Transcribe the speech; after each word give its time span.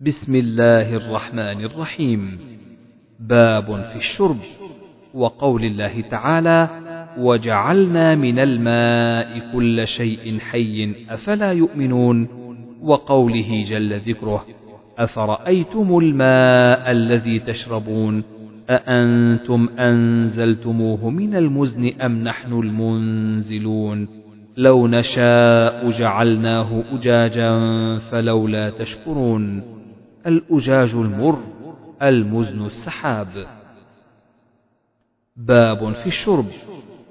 بسم 0.00 0.34
الله 0.34 0.96
الرحمن 0.96 1.64
الرحيم. 1.64 2.38
باب 3.20 3.82
في 3.92 3.96
الشرب. 3.96 4.36
وقول 5.14 5.64
الله 5.64 6.00
تعالى 6.00 6.68
وجعلنا 7.18 8.14
من 8.14 8.38
الماء 8.38 9.52
كل 9.52 9.86
شيء 9.86 10.38
حي 10.38 10.94
أفلا 11.10 11.52
يؤمنون؟ 11.52 12.28
وقوله 12.82 13.62
جل 13.62 13.98
ذكره 13.98 14.46
أفرأيتم 14.98 15.98
الماء 15.98 16.90
الذي 16.90 17.38
تشربون؟ 17.38 18.24
أأنتم 18.70 19.68
أنزلتموه 19.78 21.10
من 21.10 21.36
المزن 21.36 22.00
أم 22.00 22.24
نحن 22.24 22.52
المنزلون؟ 22.52 24.08
لو 24.56 24.86
نشاء 24.86 25.90
جعلناه 25.90 26.82
أجاجا 26.92 27.58
فلولا 27.98 28.70
تشكرون. 28.70 29.73
الأجاج 30.26 30.94
المر 30.94 31.38
المزن 32.02 32.66
السحاب. 32.66 33.46
باب 35.36 35.92
في 35.92 36.06
الشرب. 36.06 36.46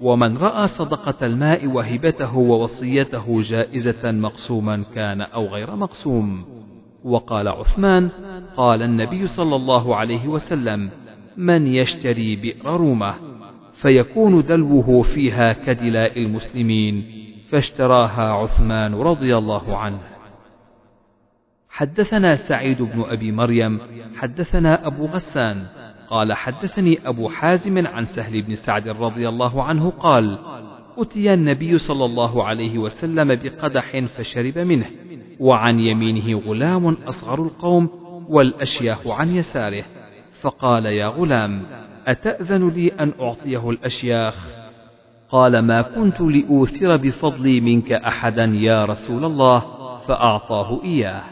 ومن 0.02 0.38
رأى 0.38 0.68
صدقة 0.68 1.26
الماء 1.26 1.68
وهبته 1.68 2.38
ووصيته 2.38 3.42
جائزة 3.42 4.12
مقسوما 4.12 4.84
كان 4.96 5.22
أو 5.22 5.48
غير 5.48 5.76
مقسوم. 5.76 6.46
وقال 7.04 7.48
عثمان 7.48 8.10
قال 8.58 8.82
النبي 8.82 9.28
صلى 9.28 9.56
الله 9.56 9.96
عليه 9.96 10.28
وسلم 10.28 10.90
من 11.38 11.68
يشتري 11.68 12.36
بئر 12.36 12.78
رومة 12.78 13.16
فيكون 13.74 14.42
دلوه 14.46 15.02
فيها 15.02 15.54
كدلاء 15.54 16.20
المسلمين 16.20 17.06
فاشتراها 17.50 18.32
عثمان 18.32 18.96
رضي 18.96 19.38
الله 19.38 19.78
عنه. 19.78 20.13
حدثنا 21.74 22.36
سعيد 22.36 22.82
بن 22.82 23.02
أبي 23.08 23.32
مريم 23.32 23.80
حدثنا 24.16 24.88
أبو 24.88 25.06
غسان 25.06 25.66
قال 26.10 26.34
حدثني 26.34 27.00
أبو 27.08 27.30
حازم 27.30 27.88
عن 27.88 28.06
سهل 28.06 28.42
بن 28.42 28.56
سعد 28.56 28.88
رضي 28.88 29.30
الله 29.30 29.64
عنه 29.64 29.90
قال 29.90 30.38
أتي 30.98 31.34
النبي 31.34 31.78
صلى 31.78 32.06
الله 32.06 32.44
عليه 32.44 32.78
وسلم 32.78 33.36
بقدح 33.36 34.00
فشرب 34.00 34.58
منه 34.58 34.86
وعن 35.40 35.80
يمينه 35.80 36.40
غلام 36.40 36.98
أصغر 37.08 37.44
القوم 37.44 37.90
والأشياخ 38.30 39.08
عن 39.08 39.36
يساره 39.36 39.84
فقال 40.42 40.86
يا 40.86 41.08
غلام 41.08 41.64
أتأذن 42.08 42.70
لي 42.70 42.88
أن 42.88 43.14
أعطيه 43.20 43.70
الأشياخ؟ 43.70 44.48
قال 45.30 45.60
ما 45.60 45.82
كنت 45.82 46.22
لأوثر 46.22 46.98
بفضلي 46.98 47.62
منك 47.62 47.92
أحدا 47.92 48.44
يا 48.44 48.86
رسول 48.86 49.26
الله 49.26 49.60
فأعطاه 50.08 50.84
إياه. 50.84 51.24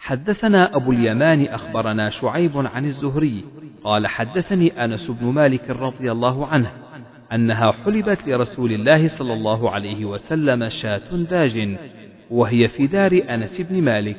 حدثنا 0.00 0.76
أبو 0.76 0.92
اليمان 0.92 1.46
أخبرنا 1.46 2.10
شعيب 2.10 2.52
عن 2.56 2.84
الزهري 2.84 3.44
قال 3.84 4.06
حدثني 4.06 4.84
أنس 4.84 5.10
بن 5.10 5.26
مالك 5.26 5.70
رضي 5.70 6.12
الله 6.12 6.46
عنه 6.46 6.70
أنها 7.32 7.72
حلبت 7.72 8.28
لرسول 8.28 8.72
الله 8.72 9.08
صلى 9.08 9.32
الله 9.32 9.70
عليه 9.70 10.04
وسلم 10.04 10.68
شاة 10.68 11.12
داج 11.30 11.76
وهي 12.30 12.68
في 12.68 12.86
دار 12.86 13.22
أنس 13.30 13.60
بن 13.60 13.82
مالك 13.82 14.16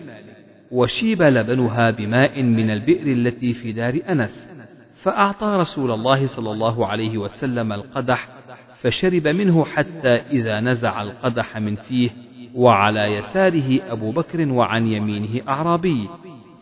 وشيب 0.72 1.22
لبنها 1.22 1.92
بماء 1.92 2.44
من 2.44 2.72
البئر 2.72 3.08
التي 3.08 3.54
في 3.54 3.72
دار 3.72 4.00
أنس 4.10 4.48
فأعطى 4.96 5.56
رسول 5.60 5.92
الله 5.92 6.26
صلى 6.26 6.52
الله 6.52 6.88
عليه 6.88 7.18
وسلم 7.18 7.74
القدح 7.74 8.30
فشرب 8.82 9.28
منه 9.28 9.66
حتى 9.66 10.10
إذا 10.10 10.60
نزع 10.60 11.02
القدح 11.02 11.58
من 11.58 11.76
فيه 11.76 12.10
وعلى 12.56 13.06
يساره 13.06 13.80
أبو 13.92 14.12
بكر 14.12 14.52
وعن 14.52 14.88
يمينه 14.88 15.42
أعرابي. 15.48 16.10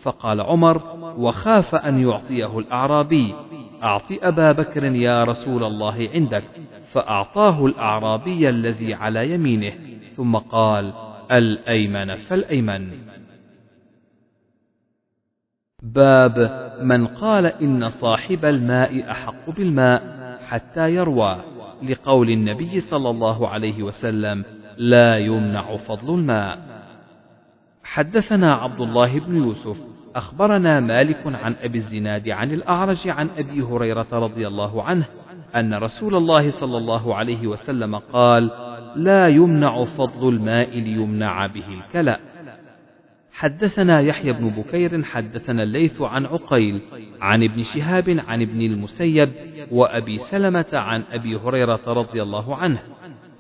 فقال 0.02 0.42
عمر 0.42 0.82
وخاف 1.18 1.76
أن 1.76 2.02
يعطيه 2.02 2.60
الأعرابي. 2.60 3.36
أعط 3.84 4.12
أبا 4.12 4.52
بكر 4.52 4.84
يا 4.84 5.24
رسول 5.24 5.64
الله 5.64 6.10
عندك. 6.14 6.44
فأعطاه 6.92 7.66
الأعرابي 7.66 8.50
الذي 8.50 8.94
على 8.94 9.34
يمينه. 9.34 9.74
ثم 10.18 10.36
قال 10.36 10.94
الأيمن 11.32 12.16
فالأيمن. 12.16 12.90
باب 15.84 16.38
من 16.82 17.08
قال 17.08 17.46
إن 17.46 17.90
صاحب 17.90 18.46
الماء 18.46 19.12
أحق 19.12 19.50
بالماء 19.50 20.20
حتى 20.48 20.96
يروى 20.96 21.38
لقول 21.84 22.30
النبي 22.30 22.80
صلى 22.80 23.10
الله 23.10 23.48
عليه 23.48 23.84
وسلم 23.84 24.46
لا 24.80 25.18
يمنع 25.18 25.78
فضل 25.78 26.14
الماء. 26.14 26.60
حدثنا 27.84 28.54
عبد 28.54 28.82
الله 28.82 29.20
بن 29.20 29.36
يوسف 29.36 29.82
أخبرنا 30.16 30.80
مالك 30.80 31.22
عن 31.26 31.56
أبي 31.62 31.78
الزناد 31.78 32.30
عن 32.30 32.52
الأعرج 32.52 33.08
عن 33.08 33.30
أبي 33.38 33.62
هريرة 33.62 34.08
رضي 34.12 34.48
الله 34.48 34.84
عنه 34.84 35.06
أن 35.56 35.74
رسول 35.74 36.16
الله 36.16 36.50
صلى 36.50 36.78
الله 36.78 37.16
عليه 37.16 37.48
وسلم 37.48 37.96
قال 37.96 38.52
لا 38.96 39.28
يمنع 39.28 39.86
فضل 39.86 40.30
الماء 40.30 40.80
ليمنع 40.80 41.46
به 41.48 41.68
الكلأ 41.68 42.20
حدثنا 43.32 44.00
يحيى 44.00 44.34
بن 44.34 44.50
بكير 44.50 45.04
حدثنا 45.04 45.64
الليث 45.64 46.02
عن 46.02 46.26
عقيل 46.26 46.82
عن 47.22 47.44
ابن 47.44 47.64
شهاب 47.64 48.20
عن 48.28 48.42
ابن 48.42 48.62
المسيب 48.62 49.32
وأبي 49.72 50.18
سلمة 50.18 50.66
عن 50.74 51.04
أبي 51.12 51.36
هريرة 51.36 51.82
رضي 51.88 52.24
الله 52.24 52.56
عنه. 52.56 52.80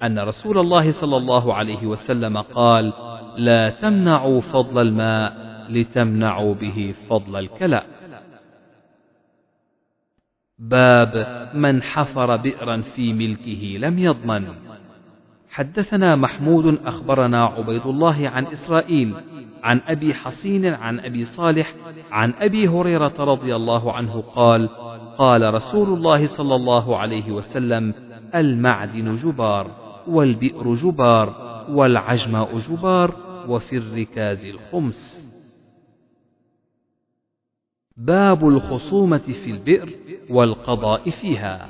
أن 0.03 0.19
رسول 0.19 0.57
الله 0.57 0.91
صلى 0.91 1.17
الله 1.17 1.53
عليه 1.53 1.87
وسلم 1.87 2.37
قال: 2.37 2.93
لا 3.37 3.69
تمنعوا 3.69 4.41
فضل 4.41 4.81
الماء 4.81 5.49
لتمنعوا 5.69 6.53
به 6.53 6.93
فضل 7.09 7.35
الكلى. 7.35 7.81
باب 10.59 11.13
من 11.53 11.81
حفر 11.81 12.35
بئرا 12.35 12.81
في 12.81 13.13
ملكه 13.13 13.77
لم 13.79 13.99
يضمن. 13.99 14.47
حدثنا 15.49 16.15
محمود 16.15 16.79
أخبرنا 16.85 17.45
عبيد 17.45 17.85
الله 17.85 18.29
عن 18.29 18.45
إسرائيل 18.47 19.13
عن 19.63 19.81
أبي 19.87 20.13
حصين 20.13 20.65
عن 20.65 20.99
أبي 20.99 21.25
صالح 21.25 21.73
عن 22.11 22.33
أبي 22.39 22.67
هريرة 22.67 23.13
رضي 23.19 23.55
الله 23.55 23.93
عنه 23.93 24.21
قال: 24.35 24.69
قال 25.17 25.53
رسول 25.53 25.97
الله 25.97 26.25
صلى 26.25 26.55
الله 26.55 26.97
عليه 26.97 27.31
وسلم: 27.31 27.93
المعدن 28.35 29.15
جبار 29.15 29.88
والبئر 30.07 30.73
جبار 30.73 31.35
والعجماء 31.69 32.59
جبار 32.59 33.15
وفي 33.47 33.77
الركاز 33.77 34.45
الخمس. 34.45 35.29
باب 37.97 38.47
الخصومة 38.47 39.17
في 39.17 39.51
البئر 39.51 39.89
والقضاء 40.29 41.09
فيها. 41.09 41.69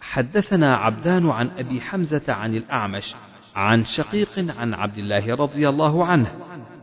حدثنا 0.00 0.76
عبدان 0.76 1.30
عن 1.30 1.50
أبي 1.58 1.80
حمزة 1.80 2.32
عن 2.32 2.56
الأعمش 2.56 3.14
عن 3.56 3.84
شقيق 3.84 4.38
عن 4.58 4.74
عبد 4.74 4.98
الله 4.98 5.34
رضي 5.34 5.68
الله 5.68 6.04
عنه 6.04 6.32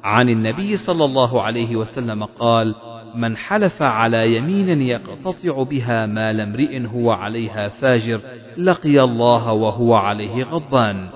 عن 0.04 0.30
النبي 0.30 0.78
صلى 0.78 1.06
الله 1.06 1.42
عليه 1.42 1.76
وسلم 1.76 2.24
قال 2.24 2.76
من 3.16 3.38
حلف 3.38 3.82
على 3.82 4.36
يمين 4.36 4.82
يقتطع 4.82 5.64
بها 5.64 6.06
مال 6.06 6.42
امرئ 6.42 6.86
هو 6.86 7.12
عليها 7.12 7.68
فاجر 7.68 8.22
لقي 8.58 9.04
الله 9.04 9.52
وهو 9.52 9.94
عليه 9.94 10.44
غضبان. 10.44 11.08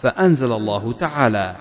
فأنزل 0.00 0.52
الله 0.52 0.92
تعالى 0.92 1.56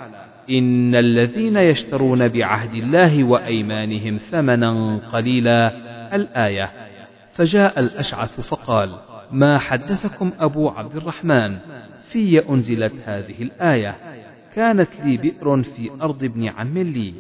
إن 0.50 0.95
الذين 0.95 1.57
يشترون 1.57 2.28
بعهد 2.28 2.73
الله 2.73 3.23
وأيمانهم 3.23 4.17
ثمنا 4.17 4.97
قليلا. 5.13 5.90
الآية 6.16 6.72
فجاء 7.34 7.79
الأشعث 7.79 8.41
فقال 8.41 8.96
ما 9.31 9.57
حدثكم 9.57 10.31
أبو 10.40 10.69
عبد 10.69 10.96
الرحمن؟ 10.96 11.57
في 12.11 12.50
أنزلت 12.50 12.94
هذه 13.06 13.41
الآية 13.41 13.96
كانت 14.56 14.90
لي 15.06 15.17
بئر 15.17 15.61
في 15.61 15.91
أرض 16.01 16.23
ابن 16.23 16.47
عم 16.47 16.78
لي. 16.78 17.13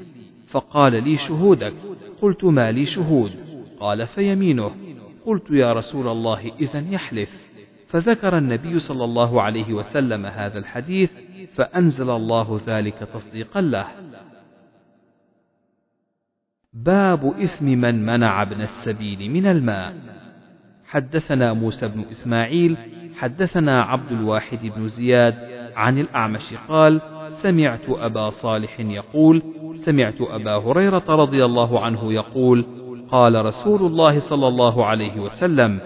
فقال 0.47 1.03
لي 1.03 1.17
شهودك 1.17 1.73
قلت 2.21 2.43
ما 2.43 2.71
لي 2.71 2.85
شهود. 2.85 3.31
قال 3.79 4.07
فيمينه. 4.07 4.71
قلت 5.25 5.51
يا 5.51 5.73
رسول 5.73 6.07
الله 6.07 6.51
إذا 6.59 6.85
يحلف. 6.89 7.49
فذكر 7.87 8.37
النبي 8.37 8.79
صلى 8.79 9.03
الله 9.03 9.41
عليه 9.41 9.73
وسلم 9.73 10.25
هذا 10.25 10.59
الحديث 10.59 11.11
فأنزل 11.53 12.09
الله 12.09 12.61
ذلك 12.67 13.07
تصديقا 13.13 13.61
له. 13.61 13.87
باب 16.73 17.25
إثم 17.41 17.65
من 17.65 18.05
منع 18.05 18.41
ابن 18.41 18.61
السبيل 18.61 19.31
من 19.31 19.45
الماء. 19.45 19.95
حدثنا 20.85 21.53
موسى 21.53 21.87
بن 21.87 22.05
إسماعيل 22.11 22.77
حدثنا 23.17 23.83
عبد 23.83 24.11
الواحد 24.11 24.59
بن 24.75 24.87
زياد 24.87 25.35
عن 25.75 25.97
الأعمش 25.97 26.53
قال 26.67 27.01
سمعت 27.29 27.89
أبا 27.89 28.29
صالح 28.29 28.79
يقول 28.79 29.43
سمعت 29.79 30.21
أبا 30.21 30.55
هريرة 30.55 31.03
رضي 31.09 31.45
الله 31.45 31.79
عنه 31.79 32.13
يقول 32.13 32.65
قال 33.11 33.45
رسول 33.45 33.81
الله 33.85 34.19
صلى 34.19 34.47
الله 34.47 34.85
عليه 34.85 35.19
وسلم 35.19 35.79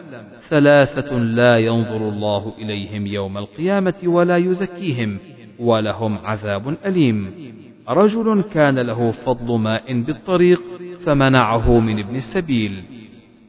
ثلاثة 0.49 1.17
لا 1.17 1.57
ينظر 1.57 2.09
الله 2.09 2.53
إليهم 2.57 3.07
يوم 3.07 3.37
القيامة 3.37 3.93
ولا 4.05 4.37
يزكيهم 4.37 5.19
ولهم 5.59 6.17
عذاب 6.23 6.75
أليم. 6.85 7.31
رجل 7.89 8.43
كان 8.53 8.79
له 8.79 9.11
فضل 9.11 9.59
ماء 9.59 10.01
بالطريق 10.01 10.61
فمنعه 11.05 11.79
من 11.79 11.99
ابن 11.99 12.15
السبيل. 12.15 12.83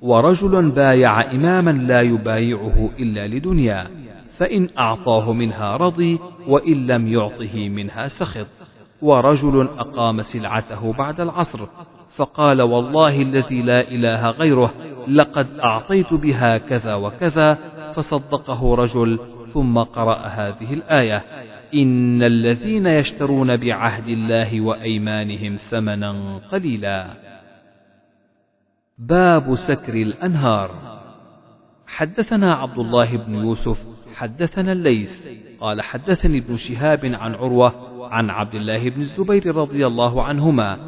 ورجل 0.03 0.71
بايع 0.71 1.31
إماما 1.33 1.71
لا 1.71 2.01
يبايعه 2.01 2.91
إلا 2.99 3.29
لدنيا 3.29 3.91
فإن 4.39 4.69
أعطاه 4.79 5.33
منها 5.33 5.77
رضي 5.77 6.19
وإن 6.49 6.87
لم 6.87 7.09
يعطه 7.09 7.69
منها 7.69 8.09
سخط. 8.09 8.64
ورجل 9.03 9.69
أقام 9.79 10.23
سلعته 10.23 10.93
بعد 10.93 11.21
العصر 11.21 11.67
فقال 12.17 12.63
والله 12.63 13.23
الذي 13.23 13.63
لا 13.63 13.81
إله 13.81 14.31
غيره 14.31 14.75
لقد 15.09 15.59
أعطيت 15.59 16.15
بها 16.15 16.59
كذا 16.59 16.95
وكذا 16.95 17.59
فصدقه 17.97 18.75
رجل 18.75 19.19
ثم 19.53 19.79
قرأ 19.79 20.27
هذه 20.27 20.75
الآية 20.75 21.25
إن 21.75 22.23
الذين 22.23 22.87
يشترون 22.87 23.57
بعهد 23.57 24.09
الله 24.09 24.61
وأيمانهم 24.61 25.57
ثمنا 25.57 26.41
قليلا. 26.53 27.07
باب 28.99 29.55
سكر 29.55 29.95
الأنهار. 29.95 30.71
حدثنا 31.87 32.55
عبد 32.55 32.79
الله 32.79 33.17
بن 33.17 33.35
يوسف 33.35 33.94
حدثنا 34.15 34.73
الليث 34.73 35.13
قال 35.61 35.83
حدثني 35.83 36.39
ابن 36.39 36.57
شهاب 36.57 37.05
عن 37.05 37.35
عروة 37.35 37.95
عن 38.13 38.31
عبد 38.31 38.55
الله 38.55 38.91
بن 38.91 39.01
الزبير 39.01 39.57
رضي 39.57 39.87
الله 39.87 40.23
عنهما 40.23 40.79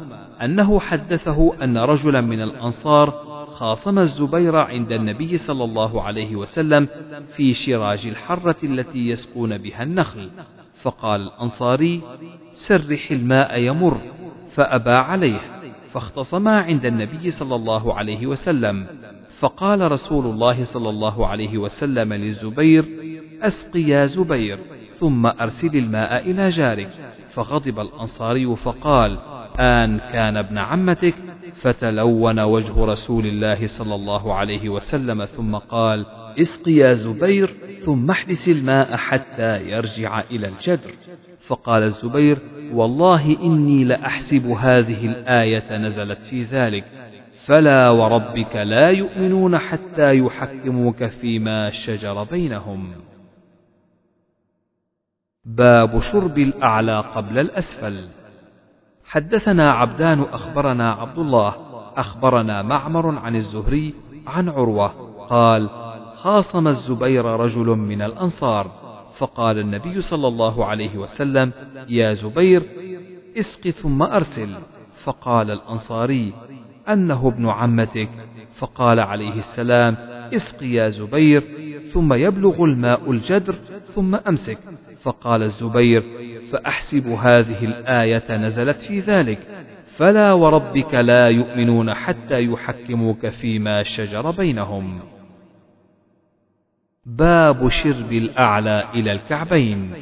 أنه 0.43 0.79
حدثه 0.79 1.63
أن 1.63 1.77
رجلا 1.77 2.21
من 2.21 2.41
الأنصار 2.41 3.11
خاصم 3.47 3.99
الزبير 3.99 4.55
عند 4.55 4.91
النبي 4.91 5.37
صلى 5.37 5.63
الله 5.63 6.01
عليه 6.01 6.35
وسلم 6.35 6.87
في 7.35 7.53
شراج 7.53 8.07
الحرة 8.07 8.55
التي 8.63 9.07
يسقون 9.07 9.57
بها 9.57 9.83
النخل 9.83 10.29
فقال 10.81 11.21
الأنصاري 11.21 12.01
سرح 12.51 13.11
الماء 13.11 13.59
يمر 13.59 13.97
فأبى 14.49 14.89
عليه 14.89 15.39
فاختصما 15.91 16.51
عند 16.51 16.85
النبي 16.85 17.29
صلى 17.29 17.55
الله 17.55 17.93
عليه 17.93 18.27
وسلم 18.27 18.87
فقال 19.39 19.91
رسول 19.91 20.25
الله 20.25 20.63
صلى 20.63 20.89
الله 20.89 21.27
عليه 21.27 21.57
وسلم 21.57 22.13
للزبير 22.13 22.85
أسق 23.41 23.77
يا 23.77 24.05
زبير 24.05 24.59
ثم 24.99 25.25
أرسل 25.25 25.77
الماء 25.77 26.31
إلى 26.31 26.49
جارك. 26.49 26.89
فغضب 27.29 27.79
الأنصاري 27.79 28.55
فقال 28.55 29.17
آن 29.59 29.97
كان 29.97 30.37
ابن 30.37 30.57
عمتك؟ 30.57 31.15
فتلون 31.53 32.39
وجه 32.39 32.85
رسول 32.85 33.25
الله 33.25 33.67
صلى 33.67 33.95
الله 33.95 34.33
عليه 34.33 34.69
وسلم 34.69 35.25
ثم 35.25 35.55
قال 35.55 36.05
اسق 36.39 36.69
يا 36.69 36.93
زبير 36.93 37.49
ثم 37.79 38.09
احبس 38.09 38.49
الماء 38.49 38.95
حتى 38.95 39.69
يرجع 39.69 40.23
إلى 40.31 40.47
الجدر. 40.47 40.91
فقال 41.47 41.83
الزبير 41.83 42.37
والله 42.73 43.37
إني 43.41 43.83
لأحسب 43.83 44.47
هذه 44.47 45.05
الآية 45.05 45.77
نزلت 45.77 46.19
في 46.19 46.43
ذلك. 46.43 46.83
فلا 47.45 47.89
وربك 47.89 48.55
لا 48.55 48.89
يؤمنون 48.89 49.57
حتى 49.57 50.17
يحكموك 50.17 51.05
فيما 51.05 51.69
شجر 51.69 52.23
بينهم. 52.23 52.91
باب 55.47 55.99
شرب 55.99 56.37
الأعلى 56.37 56.99
قبل 57.15 57.39
الأسفل. 57.39 58.05
حدثنا 59.05 59.71
عبدان 59.71 60.21
أخبرنا 60.21 60.91
عبد 60.93 61.19
الله 61.19 61.55
أخبرنا 61.97 62.61
معمر 62.61 63.17
عن 63.17 63.35
الزهري 63.35 63.93
عن 64.27 64.49
عروة 64.49 64.87
قال 65.29 65.69
خاصم 66.15 66.67
الزبير 66.67 67.25
رجل 67.25 67.65
من 67.65 68.01
الأنصار 68.01 68.71
فقال 69.17 69.59
النبي 69.59 70.01
صلى 70.01 70.27
الله 70.27 70.65
عليه 70.65 70.97
وسلم 70.97 71.51
يا 71.89 72.13
زبير 72.13 72.63
اسق 73.37 73.69
ثم 73.69 74.03
أرسل. 74.03 74.55
فقال 75.03 75.51
الأنصاري 75.51 76.33
أنه 76.89 77.27
ابن 77.27 77.49
عمتك. 77.49 78.09
فقال 78.53 78.99
عليه 78.99 79.33
السلام 79.33 79.95
اسق 80.33 80.63
يا 80.63 80.89
زبير 80.89 81.43
ثم 81.93 82.13
يبلغ 82.13 82.63
الماء 82.63 83.11
الجدر 83.11 83.55
ثم 83.95 84.15
أمسك. 84.15 84.57
فقال 85.01 85.43
الزبير 85.43 86.03
فأحسب 86.51 87.07
هذه 87.07 87.65
الآية 87.65 88.37
نزلت 88.37 88.77
في 88.77 88.99
ذلك. 88.99 89.39
فلا 89.95 90.33
وربك 90.33 90.93
لا 90.93 91.27
يؤمنون 91.27 91.93
حتى 91.93 92.43
يحكموك 92.43 93.27
فيما 93.27 93.83
شجر 93.83 94.31
بينهم. 94.31 94.99
باب 97.05 97.67
شرب 97.67 98.11
الأعلى 98.11 98.89
إلى 98.93 99.11
الكعبين. 99.11 99.93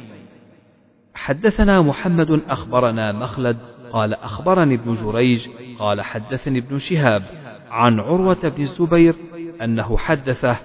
حدثنا 1.14 1.82
محمد 1.82 2.42
أخبرنا 2.48 3.12
مخلد 3.12 3.56
قال 3.92 4.14
أخبرني 4.14 4.74
ابن 4.74 4.94
جريج 4.94 5.48
قال 5.78 6.00
حدثني 6.00 6.58
ابن 6.58 6.78
شهاب 6.78 7.22
عن 7.70 8.00
عروة 8.00 8.48
بن 8.48 8.62
الزبير 8.62 9.14
أنه 9.62 9.96
حدثه 9.96 10.56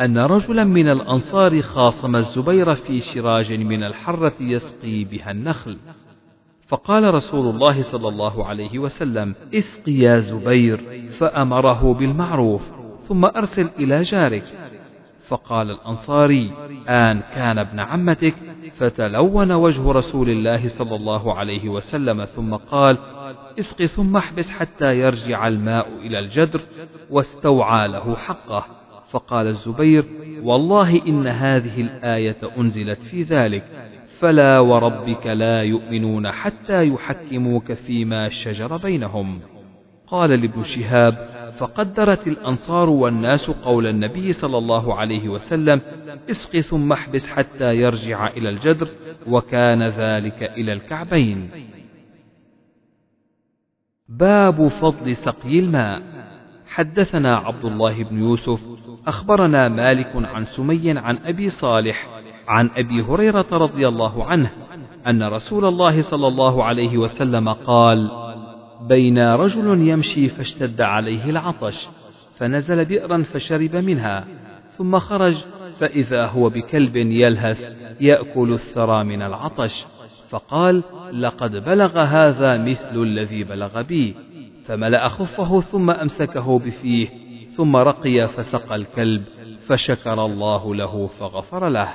أن 0.00 0.18
رجلا 0.18 0.64
من 0.64 0.88
الأنصار 0.88 1.62
خاصم 1.62 2.16
الزبير 2.16 2.74
في 2.74 3.00
شراج 3.00 3.52
من 3.52 3.82
الحرة 3.82 4.34
يسقي 4.40 5.04
بها 5.04 5.30
النخل. 5.30 5.78
فقال 6.66 7.14
رسول 7.14 7.54
الله 7.54 7.82
صلى 7.82 8.08
الله 8.08 8.46
عليه 8.46 8.78
وسلم 8.78 9.34
اسق 9.54 9.88
يا 9.88 10.18
زبير. 10.18 10.80
فأمره 11.18 11.94
بالمعروف 11.94 12.62
ثم 13.08 13.24
أرسل 13.24 13.70
إلى 13.78 14.02
جارك. 14.02 14.44
فقال 15.28 15.70
الأنصاري 15.70 16.52
آن 16.88 17.20
كان 17.20 17.58
ابن 17.58 17.80
عمتك. 17.80 18.34
فتلون 18.74 19.52
وجه 19.52 19.92
رسول 19.92 20.28
الله 20.30 20.66
صلى 20.66 20.96
الله 20.96 21.34
عليه 21.34 21.68
وسلم 21.68 22.24
ثم 22.24 22.54
قال 22.54 22.98
اسق 23.58 23.84
ثم 23.84 24.16
احبس 24.16 24.50
حتى 24.50 24.98
يرجع 24.98 25.48
الماء 25.48 25.88
إلى 25.98 26.18
الجدر 26.18 26.60
واستوعى 27.10 27.88
له 27.88 28.14
حقه. 28.14 28.83
فقال 29.14 29.46
الزبير 29.46 30.04
والله 30.42 31.06
إن 31.06 31.26
هذه 31.26 31.80
الآية 31.80 32.36
أنزلت 32.58 33.02
في 33.02 33.22
ذلك 33.22 33.64
فلا 34.18 34.58
وربك 34.58 35.26
لا 35.26 35.62
يؤمنون 35.62 36.30
حتى 36.30 36.88
يحكموك 36.88 37.72
فيما 37.72 38.28
شجر 38.28 38.76
بينهم. 38.76 39.40
قال 40.06 40.30
لابن 40.30 40.62
شهاب 40.62 41.28
فقدرت 41.58 42.26
الأنصار 42.26 42.90
والناس 42.90 43.50
قول 43.50 43.86
النبي 43.86 44.32
صلى 44.32 44.58
الله 44.58 44.94
عليه 44.94 45.28
وسلم 45.28 45.80
اسق 46.30 46.60
ثم 46.60 46.92
احبس 46.92 47.28
حتى 47.28 47.76
يرجع 47.76 48.26
إلى 48.26 48.48
الجدر 48.48 48.88
وكان 49.28 49.82
ذلك 49.82 50.42
إلى 50.42 50.72
الكعبين. 50.72 51.50
باب 54.08 54.68
فضل 54.68 55.16
سقي 55.16 55.58
الماء. 55.58 56.02
حدثنا 56.66 57.36
عبد 57.36 57.64
الله 57.64 58.04
بن 58.04 58.18
يوسف 58.18 58.73
أخبرنا 59.06 59.68
مالك 59.68 60.12
عن 60.14 60.44
سمي 60.44 60.98
عن 60.98 61.18
أبي 61.24 61.50
صالح 61.50 62.08
عن 62.48 62.70
أبي 62.76 63.02
هريرة 63.02 63.46
رضي 63.52 63.88
الله 63.88 64.24
عنه 64.24 64.50
أن 65.06 65.22
رسول 65.22 65.64
الله 65.64 66.00
صلى 66.00 66.26
الله 66.26 66.64
عليه 66.64 66.98
وسلم 66.98 67.48
قال 67.48 68.10
بين 68.88 69.18
رجل 69.18 69.88
يمشي 69.88 70.28
فاشتد 70.28 70.80
عليه 70.80 71.30
العطش 71.30 71.88
فنزل 72.36 72.84
بئرا 72.84 73.22
فشرب 73.22 73.76
منها 73.76 74.24
ثم 74.76 74.98
خرج 74.98 75.44
فإذا 75.80 76.26
هو 76.26 76.48
بكلب 76.48 76.96
يلهث 76.96 77.74
يأكل 78.00 78.52
الثرى 78.52 79.04
من 79.04 79.22
العطش 79.22 79.86
فقال 80.28 80.82
لقد 81.12 81.56
بلغ 81.56 81.98
هذا 81.98 82.56
مثل 82.56 83.02
الذي 83.02 83.44
بلغ 83.44 83.82
بي 83.82 84.14
فملأ 84.66 85.08
خفه 85.08 85.60
ثم 85.60 85.90
أمسكه 85.90 86.58
بفيه 86.58 87.23
ثم 87.56 87.76
رقي 87.76 88.28
فسقى 88.28 88.74
الكلب 88.74 89.24
فشكر 89.66 90.24
الله 90.24 90.74
له 90.74 91.06
فغفر 91.06 91.68
له. 91.68 91.88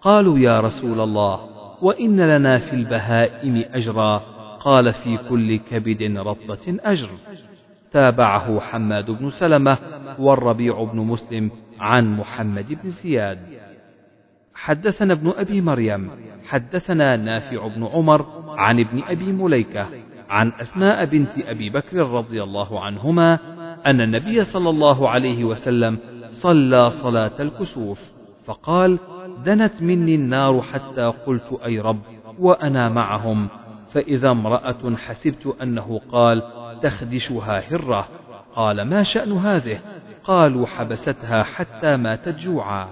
قالوا 0.00 0.38
يا 0.38 0.60
رسول 0.60 1.00
الله 1.00 1.40
وإن 1.82 2.20
لنا 2.20 2.58
في 2.58 2.72
البهائم 2.72 3.64
أجرا 3.74 4.22
قال 4.60 4.92
في 4.92 5.18
كل 5.28 5.58
كبد 5.58 6.16
رطبة 6.16 6.78
أجر. 6.84 7.08
تابعه 7.92 8.60
حماد 8.60 9.10
بن 9.10 9.30
سلمة 9.30 9.78
والربيع 10.18 10.84
بن 10.84 10.98
مسلم 10.98 11.50
عن 11.80 12.16
محمد 12.16 12.78
بن 12.82 12.88
زياد. 12.88 13.38
حدثنا 14.54 15.12
ابن 15.12 15.32
أبي 15.36 15.60
مريم 15.60 16.10
حدثنا 16.46 17.16
نافع 17.16 17.66
بن 17.66 17.86
عمر 17.86 18.26
عن 18.48 18.80
ابن 18.80 19.02
أبي 19.08 19.32
مليكة 19.32 19.88
عن 20.28 20.52
أسماء 20.60 21.04
بنت 21.04 21.38
أبي 21.38 21.70
بكر 21.70 21.96
رضي 21.96 22.42
الله 22.42 22.80
عنهما 22.80 23.38
أن 23.86 24.00
النبي 24.00 24.44
صلى 24.44 24.70
الله 24.70 25.08
عليه 25.10 25.44
وسلم 25.44 25.98
صلى 26.28 26.90
صلاة 26.90 27.32
الكسوف 27.40 28.00
فقال 28.44 28.98
دنت 29.44 29.82
مني 29.82 30.14
النار 30.14 30.62
حتى 30.62 31.12
قلت 31.26 31.60
أي 31.64 31.80
رب 31.80 32.00
وأنا 32.38 32.88
معهم. 32.88 33.48
فإذا 33.90 34.30
امرأة 34.30 34.96
حسبت 34.96 35.54
أنه 35.62 36.00
قال 36.12 36.42
تخدشها 36.82 37.74
هرة 37.74 38.08
قال 38.54 38.82
ما 38.82 39.02
شأن 39.02 39.32
هذه؟ 39.32 39.80
قالوا 40.24 40.66
حبستها 40.66 41.42
حتى 41.42 41.96
ماتت 41.96 42.38
جوعا 42.38 42.88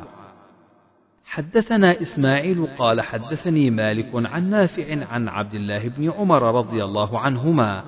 حدثنا 1.24 2.00
إسماعيل 2.00 2.66
قال 2.78 3.00
حدثني 3.00 3.70
مالك 3.70 4.10
عن 4.14 4.50
نافع 4.50 5.06
عن 5.06 5.28
عبد 5.28 5.54
الله 5.54 5.88
بن 5.88 6.10
عمر 6.10 6.54
رضي 6.54 6.84
الله 6.84 7.18
عنهما 7.18 7.84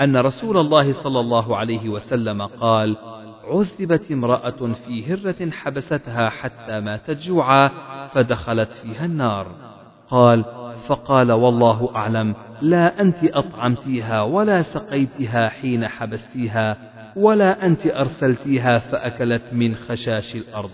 أن 0.00 0.16
رسول 0.16 0.56
الله 0.56 0.92
صلى 0.92 1.20
الله 1.20 1.56
عليه 1.56 1.88
وسلم 1.88 2.42
قال 2.42 2.96
عذبت 3.44 4.10
امرأة 4.10 4.72
في 4.72 5.12
هرة 5.12 5.50
حبستها 5.50 6.28
حتى 6.28 6.80
ماتت 6.80 7.18
جوعا 7.22 7.68
فدخلت 8.06 8.70
فيها 8.72 9.04
النار. 9.04 9.46
قال 10.08 10.44
فقال 10.86 11.32
والله 11.32 11.96
أعلم 11.96 12.34
لا 12.60 13.00
أنت 13.00 13.24
أطعمتيها 13.24 14.22
ولا 14.22 14.62
سقيتها 14.62 15.48
حين 15.48 15.88
حبستيها 15.88 16.76
ولا 17.16 17.66
أنت 17.66 17.86
أرسلتيها 17.86 18.78
فأكلت 18.78 19.42
من 19.52 19.74
خشاش 19.74 20.36
الأرض. 20.36 20.70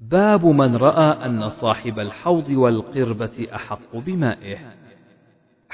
باب 0.00 0.46
من 0.46 0.76
رأى 0.76 1.26
أن 1.26 1.48
صاحب 1.48 1.98
الحوض 1.98 2.48
والقربة 2.48 3.46
أحق 3.54 3.96
بمائه. 3.96 4.58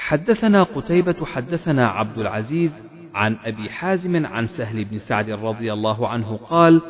حدثنا 0.01 0.63
قتيبة 0.63 1.25
حدثنا 1.25 1.87
عبد 1.87 2.17
العزيز 2.17 2.71
عن 3.15 3.37
أبي 3.45 3.69
حازم 3.69 4.25
عن 4.25 4.47
سهل 4.47 4.85
بن 4.85 4.97
سعد 4.97 5.29
رضي 5.29 5.73
الله 5.73 6.07
عنه 6.07 6.39
قال 6.49 6.81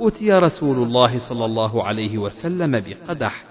أتي 0.00 0.32
رسول 0.32 0.82
الله 0.82 1.18
صلى 1.18 1.44
الله 1.44 1.84
عليه 1.84 2.18
وسلم 2.18 2.80
بقدح 2.80 3.44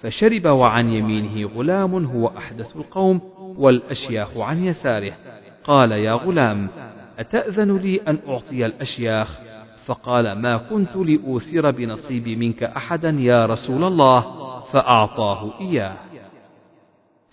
فشرب 0.00 0.46
وعن 0.46 0.88
يمينه 0.88 1.48
غلام 1.56 2.04
هو 2.04 2.26
أحدث 2.38 2.76
القوم 2.76 3.20
والأشياخ 3.38 4.36
عن 4.36 4.64
يساره. 4.64 5.12
قال 5.64 5.92
يا 5.92 6.12
غلام 6.12 6.68
أتأذن 7.18 7.76
لي 7.76 8.00
أن 8.08 8.18
أعطي 8.28 8.66
الأشياخ؟ 8.66 9.40
فقال 9.86 10.32
ما 10.32 10.56
كنت 10.56 10.96
لأوثر 10.96 11.70
بنصيبي 11.70 12.36
منك 12.36 12.62
أحدا 12.62 13.10
يا 13.10 13.46
رسول 13.46 13.84
الله 13.84 14.20
فأعطاه 14.60 15.60
إياه. 15.60 15.96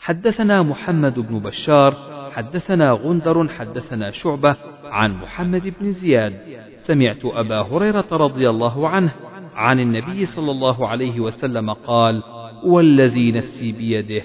حدثنا 0.01 0.63
محمد 0.63 1.19
بن 1.19 1.39
بشار 1.39 1.95
حدثنا 2.31 2.91
غندر 2.91 3.47
حدثنا 3.47 4.11
شعبة 4.11 4.55
عن 4.83 5.13
محمد 5.13 5.73
بن 5.81 5.91
زياد. 5.91 6.33
سمعت 6.77 7.25
أبا 7.25 7.61
هريرة 7.61 8.07
رضي 8.11 8.49
الله 8.49 8.89
عنه 8.89 9.11
عن 9.55 9.79
النبي 9.79 10.25
صلى 10.25 10.51
الله 10.51 10.87
عليه 10.87 11.19
وسلم 11.19 11.73
قال 11.73 12.23
والذي 12.63 13.31
نفسي 13.31 13.71
بيده 13.71 14.23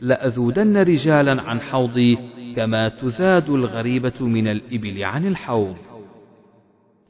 لأذودن 0.00 0.76
رجالا 0.76 1.42
عن 1.42 1.60
حوضي 1.60 2.18
كما 2.56 2.88
تزاد 2.88 3.50
الغريبة 3.50 4.20
من 4.20 4.48
الإبل 4.48 5.04
عن 5.04 5.26
الحوض. 5.26 5.76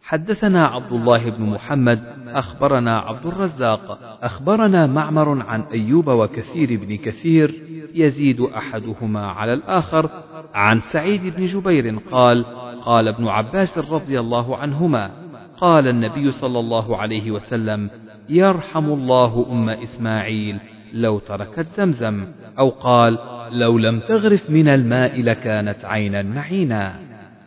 حدثنا 0.02 0.66
عبد 0.66 0.92
الله 0.92 1.30
بن 1.30 1.44
محمد 1.44 2.02
أخبرنا 2.28 2.98
عبد 2.98 3.26
الرزاق 3.26 3.98
أخبرنا 4.22 4.86
معمر 4.86 5.42
عن 5.42 5.60
أيوب 5.60 6.08
وكثير 6.08 6.80
بن 6.80 6.96
كثير 6.96 7.71
يزيد 7.94 8.40
أحدهما 8.40 9.26
على 9.26 9.52
الآخر. 9.52 10.10
عن 10.54 10.80
سعيد 10.80 11.36
بن 11.36 11.44
جبير 11.44 11.98
قال 12.10 12.44
قال 12.84 13.08
ابن 13.08 13.28
عباس 13.28 13.78
رضي 13.78 14.20
الله 14.20 14.56
عنهما 14.56 15.10
قال 15.58 15.88
النبي 15.88 16.30
صلى 16.30 16.58
الله 16.58 16.96
عليه 16.96 17.30
وسلم 17.30 17.90
يرحم 18.28 18.84
الله 18.84 19.46
أم 19.50 19.68
إسماعيل 19.68 20.58
لو 20.92 21.18
تركت 21.18 21.66
زمزم 21.66 22.26
أو 22.58 22.68
قال 22.68 23.18
لو 23.50 23.78
لم 23.78 24.00
تغرف 24.00 24.50
من 24.50 24.68
الماء 24.68 25.22
لكانت 25.22 25.84
عينا 25.84 26.22
معينا. 26.22 26.94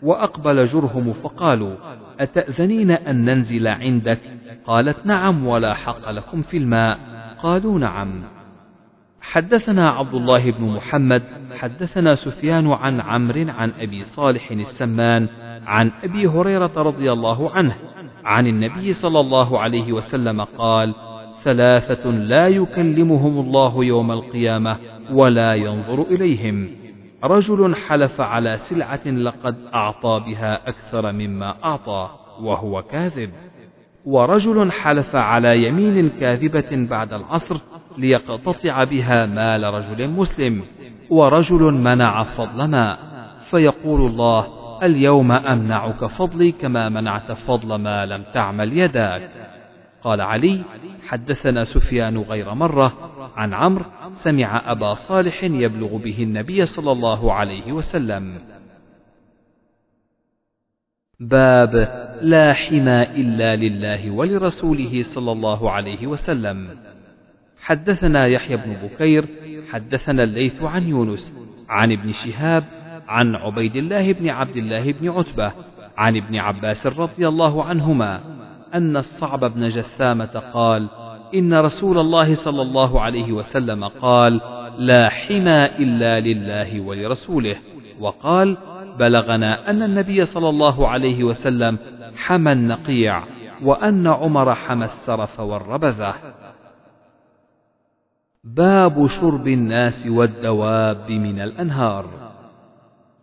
وأقبل 0.03 0.65
جرهم 0.65 1.13
فقالوا 1.13 1.75
أتأذنين 2.19 2.91
أن 2.91 3.25
ننزل 3.25 3.67
عندك؟ 3.67 4.19
قالت 4.65 5.05
نعم 5.05 5.47
ولا 5.47 5.73
حق 5.73 6.11
لكم 6.11 6.41
في 6.41 6.57
الماء. 6.57 6.99
قالوا 7.43 7.79
نعم. 7.79 8.34
حدثنا 9.31 9.89
عبد 9.89 10.13
الله 10.13 10.51
بن 10.51 10.63
محمد 10.63 11.23
حدثنا 11.59 12.15
سفيان 12.15 12.71
عن 12.71 13.01
عمرو 13.01 13.45
عن 13.49 13.71
أبي 13.79 14.03
صالح 14.03 14.51
السمان 14.51 15.27
عن 15.65 15.91
أبي 16.03 16.27
هريرة 16.27 16.71
رضي 16.77 17.11
الله 17.11 17.51
عنه 17.51 17.75
عن 18.25 18.47
النبي 18.47 18.93
صلى 18.93 19.19
الله 19.19 19.59
عليه 19.59 19.93
وسلم 19.93 20.41
قال 20.41 20.95
ثلاثة 21.43 22.09
لا 22.09 22.47
يكلمهم 22.47 23.39
الله 23.39 23.83
يوم 23.83 24.11
القيامة 24.11 24.77
ولا 25.11 25.53
ينظر 25.53 26.01
إليهم. 26.01 26.69
رجل 27.23 27.75
حلف 27.75 28.21
على 28.21 28.57
سلعة 28.57 29.07
لقد 29.07 29.55
أعطى 29.73 30.23
بها 30.27 30.69
أكثر 30.69 31.11
مما 31.11 31.55
أعطى 31.63 32.09
وهو 32.41 32.81
كاذب. 32.81 33.29
ورجل 34.05 34.71
حلف 34.71 35.15
على 35.15 35.67
يمين 35.67 36.09
كاذبة 36.09 36.87
بعد 36.89 37.13
العصر 37.13 37.57
ليقتطع 37.97 38.83
بها 38.83 39.25
مال 39.25 39.63
رجل 39.63 40.09
مسلم 40.09 40.63
ورجل 41.09 41.73
منع 41.73 42.23
فضل 42.23 42.65
ماء. 42.67 42.99
فيقول 43.49 44.01
الله 44.11 44.47
اليوم 44.83 45.31
أمنعك 45.31 46.05
فضلي 46.05 46.51
كما 46.51 46.89
منعت 46.89 47.31
فضل 47.31 47.75
ما 47.75 48.05
لم 48.05 48.23
تعمل 48.33 48.77
يداك. 48.77 49.29
قال 50.03 50.21
علي 50.21 50.61
حدثنا 51.07 51.63
سفيان 51.63 52.17
غير 52.17 52.53
مرة 52.53 52.93
عن 53.35 53.53
عمرو 53.53 53.85
سمع 54.11 54.71
أبا 54.71 54.93
صالح 54.93 55.43
يبلغ 55.43 55.97
به 55.97 56.23
النبي 56.23 56.65
صلى 56.65 56.91
الله 56.91 57.33
عليه 57.33 57.71
وسلم. 57.71 58.39
باب 61.19 61.75
لا 62.21 62.53
حمى 62.53 63.03
إلا 63.03 63.55
لله 63.55 64.11
ولرسوله 64.11 65.01
صلى 65.01 65.31
الله 65.31 65.71
عليه 65.71 66.07
وسلم. 66.07 66.69
حدثنا 67.65 68.27
يحيى 68.27 68.57
بن 68.57 68.73
بكير 68.83 69.25
حدثنا 69.71 70.23
الليث 70.23 70.63
عن 70.63 70.87
يونس 70.87 71.37
عن 71.69 71.91
ابن 71.91 72.11
شهاب 72.11 72.63
عن 73.07 73.35
عبيد 73.35 73.75
الله 73.75 74.13
بن 74.13 74.29
عبد 74.29 74.57
الله 74.57 74.91
بن 74.91 75.09
عتبة 75.09 75.51
عن 75.97 76.17
ابن 76.17 76.35
عباس 76.35 76.87
رضي 76.87 77.27
الله 77.27 77.63
عنهما 77.63 78.21
أن 78.73 78.97
الصعب 78.97 79.39
بن 79.39 79.67
جثامة 79.67 80.43
قال 80.53 80.87
إن 81.35 81.53
رسول 81.53 81.97
الله 81.97 82.33
صلى 82.33 82.61
الله 82.61 83.01
عليه 83.01 83.31
وسلم 83.31 83.83
قال 83.83 84.41
لا 84.77 85.09
حمى 85.09 85.65
إلا 85.65 86.19
لله 86.19 86.81
ولرسوله 86.81 87.55
وقال 87.99 88.57
بلغنا 88.99 89.69
أن 89.69 89.83
النبي 89.83 90.25
صلى 90.25 90.49
الله 90.49 90.87
عليه 90.87 91.23
وسلم 91.23 91.77
حمى 92.15 92.51
النقيع 92.51 93.23
وأن 93.63 94.07
عمر 94.07 94.55
حمى 94.55 94.85
السرف 94.85 95.39
والربذة. 95.39 96.15
باب 98.45 99.07
شرب 99.07 99.47
الناس 99.47 100.07
والدواب 100.07 101.11
من 101.11 101.41
الأنهار. 101.41 102.05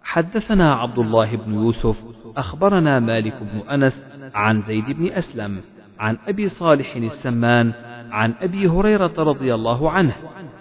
حدثنا 0.02 0.74
عبد 0.74 0.98
الله 0.98 1.36
بن 1.36 1.54
يوسف 1.54 2.04
أخبرنا 2.36 3.00
مالك 3.00 3.34
بن 3.42 3.70
أنس 3.70 4.06
عن 4.34 4.62
زيد 4.62 4.84
بن 4.84 5.12
أسلم 5.12 5.60
عن 5.98 6.18
أبي 6.28 6.48
صالح 6.48 6.96
السمان 6.96 7.72
عن 8.10 8.34
أبي 8.40 8.68
هريرة 8.68 9.12
رضي 9.18 9.54
الله 9.54 9.90
عنه 9.90 10.14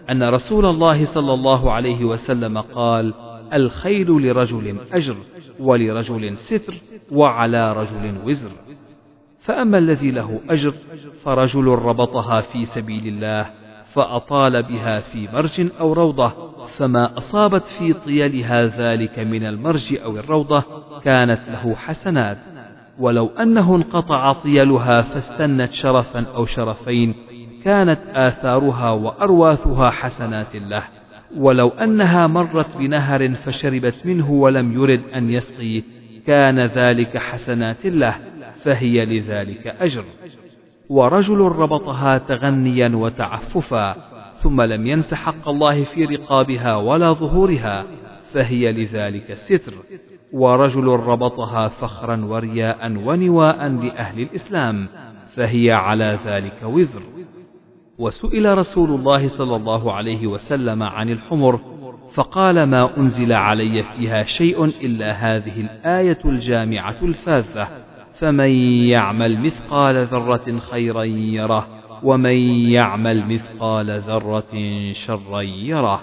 أن 0.09 0.23
رسول 0.23 0.65
الله 0.65 1.05
صلى 1.05 1.33
الله 1.33 1.71
عليه 1.71 2.05
وسلم 2.05 2.57
قال 2.57 3.13
الخيل 3.53 4.07
لرجل 4.11 4.77
أجر 4.93 5.15
ولرجل 5.59 6.37
ستر 6.37 6.73
وعلى 7.11 7.73
رجل 7.73 8.17
وزر. 8.25 8.51
فأما 9.39 9.77
الذي 9.77 10.11
له 10.11 10.39
أجر 10.49 10.73
فرجل 11.23 11.65
ربطها 11.65 12.41
في 12.41 12.65
سبيل 12.65 13.07
الله 13.07 13.60
فأطال 13.93 14.63
بها 14.63 14.99
في 14.99 15.27
مرج 15.33 15.69
أو 15.79 15.93
روضة 15.93 16.33
فما 16.77 17.17
أصابت 17.17 17.63
في 17.63 17.93
طيلها 17.93 18.65
ذلك 18.65 19.19
من 19.19 19.45
المرج 19.45 19.97
أو 20.03 20.17
الروضة 20.17 20.63
كانت 21.03 21.41
له 21.49 21.75
حسنات. 21.75 22.37
ولو 22.99 23.27
أنه 23.27 23.75
انقطع 23.75 24.33
طيلها 24.33 25.01
فاستنت 25.01 25.71
شرفا 25.71 26.25
أو 26.35 26.45
شرفين 26.45 27.15
كانت 27.63 27.99
آثارها 28.13 28.89
وأرواثها 28.89 29.89
حسنات 29.89 30.55
له. 30.55 30.83
ولو 31.37 31.67
أنها 31.69 32.27
مرت 32.27 32.77
بنهر 32.77 33.33
فشربت 33.33 34.05
منه 34.05 34.31
ولم 34.31 34.73
يرد 34.73 35.01
أن 35.15 35.29
يسقي 35.29 35.83
كان 36.27 36.59
ذلك 36.59 37.17
حسنات 37.17 37.85
له 37.85 38.15
فهي 38.63 39.05
لذلك 39.05 39.67
أجر. 39.67 40.03
ورجل 40.91 41.39
ربطها 41.39 42.17
تغنيا 42.17 42.91
وتعففا 42.95 43.95
ثم 44.33 44.61
لم 44.61 44.87
ينس 44.87 45.13
حق 45.13 45.49
الله 45.49 45.83
في 45.83 46.05
رقابها 46.05 46.75
ولا 46.75 47.13
ظهورها 47.13 47.85
فهي 48.33 48.71
لذلك 48.71 49.33
ستر. 49.33 49.73
ورجل 50.33 50.87
ربطها 50.87 51.67
فخرا 51.67 52.25
ورياء 52.25 52.91
ونواء 53.05 53.67
لأهل 53.67 54.21
الإسلام 54.21 54.87
فهي 55.35 55.71
على 55.71 56.19
ذلك 56.25 56.63
وزر. 56.63 57.01
وسئل 57.97 58.57
رسول 58.57 58.89
الله 58.89 59.27
صلى 59.27 59.55
الله 59.55 59.93
عليه 59.93 60.27
وسلم 60.27 60.83
عن 60.83 61.09
الحمر 61.09 61.59
فقال 62.13 62.63
ما 62.63 62.97
أنزل 62.97 63.33
علي 63.33 63.83
فيها 63.83 64.23
شيء 64.23 64.65
إلا 64.65 65.11
هذه 65.11 65.61
الآية 65.61 66.19
الجامعة 66.25 66.97
الفاذة. 67.03 67.90
فمن 68.21 68.49
يعمل 68.89 69.39
مثقال 69.39 70.05
ذرة 70.05 70.59
خيرا 70.71 71.03
يره 71.03 71.67
ومن 72.03 72.37
يعمل 72.69 73.33
مثقال 73.33 74.01
ذرة 74.01 74.53
شرا 74.91 75.41
يره. 75.41 76.01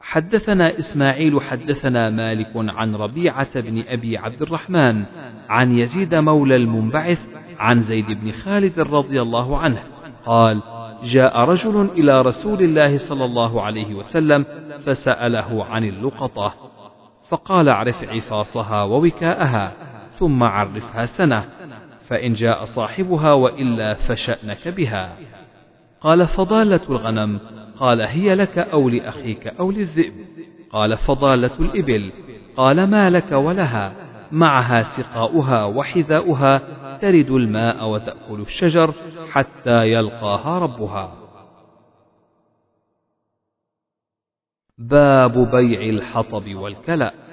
حدثنا 0.00 0.78
إسماعيل 0.78 1.42
حدثنا 1.42 2.10
مالك 2.10 2.52
عن 2.56 2.94
ربيعة 2.94 3.60
بن 3.60 3.84
أبي 3.88 4.18
عبد 4.18 4.42
الرحمن 4.42 5.04
عن 5.48 5.78
يزيد 5.78 6.14
مولى 6.14 6.56
المنبعث 6.56 7.26
عن 7.58 7.80
زيد 7.80 8.06
بن 8.06 8.32
خالد 8.32 8.80
رضي 8.80 9.22
الله 9.22 9.58
عنه 9.58 9.82
قال 10.26 10.62
جاء 11.04 11.38
رجل 11.38 11.90
إلى 11.96 12.22
رسول 12.22 12.62
الله 12.62 12.96
صلى 12.96 13.24
الله 13.24 13.62
عليه 13.62 13.94
وسلم 13.94 14.44
فسأله 14.80 15.64
عن 15.64 15.84
اللقطة 15.84 16.54
فقال 17.28 17.68
اعرف 17.68 18.04
عفاصها 18.04 18.82
ووكاءها 18.82 19.93
ثم 20.18 20.42
عرفها 20.42 21.04
سنة 21.04 21.44
فإن 22.00 22.32
جاء 22.32 22.64
صاحبها 22.64 23.32
وإلا 23.32 23.94
فشأنك 23.94 24.68
بها. 24.68 25.16
قال 26.00 26.26
فضالة 26.26 26.80
الغنم. 26.88 27.40
قال 27.78 28.00
هي 28.00 28.34
لك 28.34 28.58
أو 28.58 28.88
لأخيك 28.88 29.46
أو 29.46 29.70
للذئب؟ 29.70 30.14
قال 30.70 30.96
فضالة 30.98 31.50
الإبل. 31.60 32.12
قال 32.56 32.86
ما 32.86 33.10
لك 33.10 33.32
ولها؟ 33.32 33.94
معها 34.32 34.82
سقاؤها 34.82 35.64
وحذاؤها 35.64 36.58
ترد 36.98 37.30
الماء 37.30 37.88
وتأكل 37.88 38.40
الشجر 38.40 38.94
حتى 39.32 39.92
يلقاها 39.92 40.58
ربها. 40.58 41.14
باب 44.78 45.50
بيع 45.50 45.80
الحطب 45.80 46.54
والكلأ. 46.54 47.23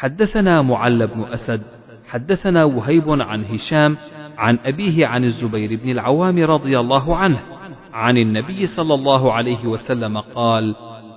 حدثنا 0.00 0.62
معل 0.62 1.06
بن 1.06 1.24
أسد 1.32 1.62
حدثنا 2.08 2.64
وهيب 2.64 3.10
عن 3.10 3.44
هشام 3.44 3.96
عن 4.38 4.58
أبيه 4.64 5.06
عن 5.06 5.24
الزبير 5.24 5.80
بن 5.82 5.90
العوام 5.90 6.38
رضي 6.44 6.80
الله 6.80 7.16
عنه 7.16 7.40
عن 7.92 8.16
النبي 8.18 8.66
صلى 8.66 8.94
الله 8.94 9.32
عليه 9.32 9.66
وسلم 9.66 10.18
قال 10.18 10.74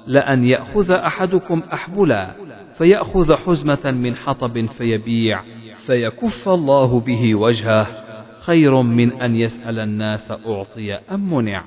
لأن 0.08 0.46
يأخذ 0.46 0.92
أحدكم 0.92 1.64
أحبلا 1.74 2.32
فيأخذ 2.78 3.36
حزمة 3.36 3.92
من 3.92 4.16
حطب 4.16 4.66
فيبيع 4.66 5.42
فيكف 5.76 6.50
الله 6.50 7.00
به 7.00 7.36
وجهه 7.36 7.88
خير 8.40 8.82
من 8.82 9.22
أن 9.22 9.36
يسأل 9.36 9.80
الناس 9.80 10.32
أعطي 10.32 10.94
أم 10.94 11.34
منع. 11.34 11.66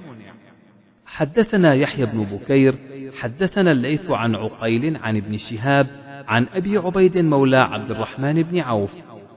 حدثنا 1.06 1.74
يحيى 1.74 2.06
بن 2.06 2.24
بكير 2.24 2.74
حدثنا 3.20 3.72
الليث 3.72 4.10
عن 4.10 4.34
عقيل 4.34 4.96
عن 4.96 5.16
ابن 5.16 5.36
شهاب 5.36 6.05
عن 6.28 6.46
أبي 6.54 6.78
عبيد 6.78 7.18
مولى 7.18 7.56
عبد 7.56 7.90
الرحمن 7.90 8.42
بن 8.42 8.58
عوف 8.58 8.94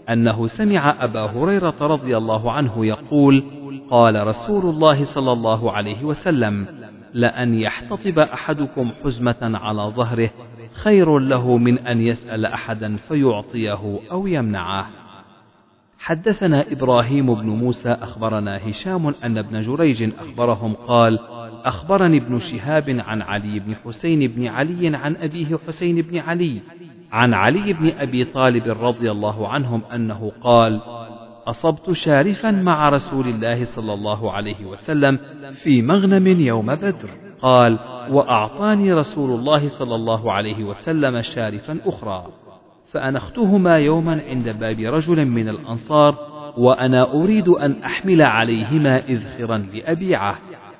أنه 0.10 0.48
سمع 0.48 0.96
أبا 1.03 1.22
هريرة 1.22 1.75
رضي 1.81 2.17
الله 2.17 2.51
عنه 2.51 2.86
يقول 2.86 3.43
قال 3.89 4.27
رسول 4.27 4.65
الله 4.65 5.03
صلى 5.03 5.31
الله 5.31 5.72
عليه 5.72 6.03
وسلم 6.03 6.67
لأن 7.13 7.53
يحتطب 7.53 8.19
أحدكم 8.19 8.91
حزمة 9.03 9.38
على 9.41 9.81
ظهره 9.81 10.29
خير 10.74 11.19
له 11.19 11.58
من 11.58 11.79
أن 11.79 12.01
يسأل 12.01 12.46
أحدا 12.46 12.98
فيعطيه 12.98 14.00
أو 14.12 14.27
يمنعه. 14.27 14.89
حدثنا 16.00 16.72
إبراهيم 16.72 17.34
بن 17.34 17.50
موسى 17.50 17.89
أخبرنا 17.89 18.70
هشام 18.70 19.08
أن 19.24 19.38
ابن 19.38 19.62
جريج 19.62 20.12
أخبرهم 20.20 20.74
قال 20.74 21.20
أخبرني 21.65 22.18
ابن 22.18 22.39
شهاب 22.39 22.89
عن 22.89 23.22
علي 23.22 23.60
بن 23.60 23.75
حسين 23.75 24.27
بن 24.27 24.48
علي 24.48 24.96
عن 24.96 25.15
أبيه 25.15 25.58
حسين 25.68 26.01
بن 26.01 26.18
علي 26.18 26.62
عن 27.12 27.34
علي 27.34 27.74
بن 27.74 27.91
أبي 27.98 28.25
طالب 28.25 28.63
رضي 28.68 29.12
الله 29.12 29.48
عنهم 29.48 29.82
أنه 29.94 30.32
قال 30.41 30.82
أصبت 31.48 31.91
شارفا 31.91 32.51
مع 32.51 32.89
رسول 32.89 33.27
الله 33.27 33.63
صلى 33.63 33.94
الله 33.94 34.32
عليه 34.32 34.65
وسلم 34.65 35.20
في 35.51 35.82
مغنم 35.82 36.27
يوم 36.27 36.65
بدر. 36.65 37.10
قال 37.41 37.79
وأعطاني 38.10 38.94
رسول 38.94 39.39
الله 39.39 39.68
صلى 39.68 39.96
الله 39.96 40.34
عليه 40.34 40.63
وسلم 40.63 41.22
شارفا 41.22 41.79
أخرى. 41.86 42.25
فأنختهما 42.91 43.77
يوما 43.77 44.22
عند 44.29 44.50
باب 44.50 44.79
رجل 44.79 45.25
من 45.25 45.50
الأنصار 45.50 46.16
وأنا 46.57 47.13
أريد 47.13 47.48
أن 47.48 47.83
أحمل 47.83 48.22
عليهما 48.22 49.07
إذخرا 49.07 49.57
لأبيعه 49.57 50.40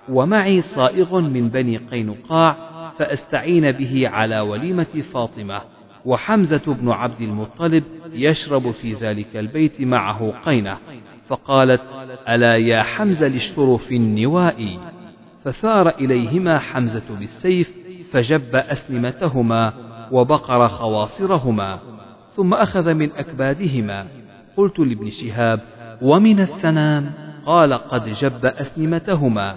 ومعي 0.10 0.62
صائغ 0.62 1.20
من 1.20 1.50
بني 1.50 1.78
قينقاع 1.78 2.56
فأستعين 2.98 3.72
به 3.72 4.08
على 4.08 4.40
وليمة 4.40 5.04
فاطمة 5.14 5.62
وحمزة 6.06 6.76
بن 6.82 6.92
عبد 6.92 7.22
المطلب 7.22 7.84
يشرب 8.14 8.72
في 8.72 8.94
ذلك 8.94 9.36
البيت 9.36 9.82
معه 9.82 10.34
قينة 10.46 10.78
فقالت 11.28 11.82
ألا 12.30 12.56
يا 12.56 12.84
حمزة 12.84 13.28
للشرف 13.28 13.92
النواء؟ 13.92 14.80
فثار 15.44 15.90
إليهما 15.90 16.60
حمزة 16.60 17.16
بالسيف 17.20 17.74
فجب 18.12 18.56
أسلمتهما 18.56 19.74
وبقر 20.12 20.68
خواصرهما. 20.68 21.80
ثم 22.40 22.54
أخذ 22.54 22.94
من 22.94 23.12
أكبادهما. 23.12 24.08
قلت 24.58 24.80
لابن 24.80 25.10
شهاب 25.10 25.60
ومن 26.02 26.40
السنام؟ 26.40 27.12
قال 27.46 27.74
قد 27.74 28.10
جب 28.10 28.46
أسلمتهما. 28.46 29.56